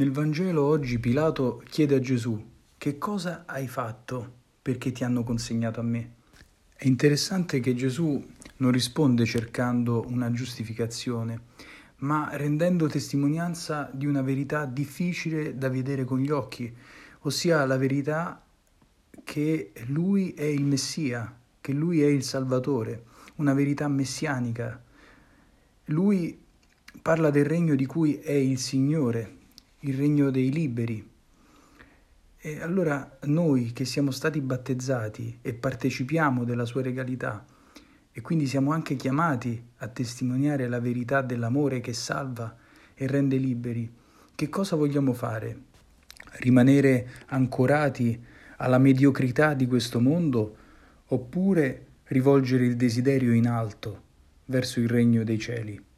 Nel 0.00 0.12
Vangelo 0.12 0.62
oggi 0.62 0.98
Pilato 0.98 1.62
chiede 1.68 1.96
a 1.96 2.00
Gesù 2.00 2.42
che 2.78 2.96
cosa 2.96 3.42
hai 3.44 3.68
fatto 3.68 4.32
perché 4.62 4.92
ti 4.92 5.04
hanno 5.04 5.22
consegnato 5.22 5.78
a 5.78 5.82
me. 5.82 6.12
È 6.74 6.86
interessante 6.86 7.60
che 7.60 7.74
Gesù 7.74 8.26
non 8.56 8.70
risponde 8.70 9.26
cercando 9.26 10.06
una 10.08 10.32
giustificazione, 10.32 11.42
ma 11.96 12.30
rendendo 12.32 12.86
testimonianza 12.86 13.90
di 13.92 14.06
una 14.06 14.22
verità 14.22 14.64
difficile 14.64 15.58
da 15.58 15.68
vedere 15.68 16.04
con 16.04 16.18
gli 16.18 16.30
occhi, 16.30 16.74
ossia 17.18 17.66
la 17.66 17.76
verità 17.76 18.42
che 19.22 19.72
lui 19.88 20.32
è 20.32 20.44
il 20.44 20.64
Messia, 20.64 21.30
che 21.60 21.72
lui 21.72 22.00
è 22.00 22.06
il 22.06 22.22
Salvatore, 22.22 23.04
una 23.34 23.52
verità 23.52 23.86
messianica. 23.86 24.82
Lui 25.88 26.40
parla 27.02 27.28
del 27.28 27.44
regno 27.44 27.74
di 27.74 27.84
cui 27.84 28.14
è 28.14 28.32
il 28.32 28.56
Signore, 28.56 29.36
il 29.80 29.94
regno 29.94 30.30
dei 30.30 30.50
liberi. 30.50 31.08
E 32.36 32.60
allora 32.60 33.18
noi 33.22 33.72
che 33.72 33.84
siamo 33.84 34.10
stati 34.10 34.40
battezzati 34.40 35.38
e 35.40 35.54
partecipiamo 35.54 36.44
della 36.44 36.64
sua 36.64 36.82
regalità 36.82 37.44
e 38.12 38.20
quindi 38.20 38.46
siamo 38.46 38.72
anche 38.72 38.96
chiamati 38.96 39.62
a 39.78 39.88
testimoniare 39.88 40.68
la 40.68 40.80
verità 40.80 41.22
dell'amore 41.22 41.80
che 41.80 41.92
salva 41.92 42.56
e 42.94 43.06
rende 43.06 43.36
liberi, 43.36 43.90
che 44.34 44.48
cosa 44.48 44.76
vogliamo 44.76 45.12
fare? 45.12 45.62
Rimanere 46.40 47.08
ancorati 47.26 48.22
alla 48.56 48.78
mediocrità 48.78 49.54
di 49.54 49.66
questo 49.66 50.00
mondo 50.00 50.56
oppure 51.06 51.86
rivolgere 52.04 52.66
il 52.66 52.76
desiderio 52.76 53.32
in 53.32 53.46
alto 53.46 54.02
verso 54.46 54.80
il 54.80 54.88
regno 54.88 55.24
dei 55.24 55.38
cieli? 55.38 55.88